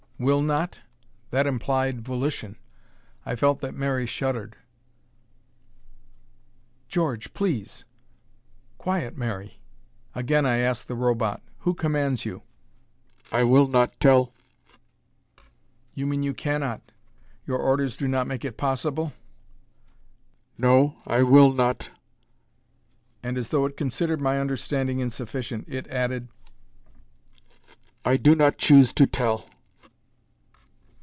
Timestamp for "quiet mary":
8.77-9.57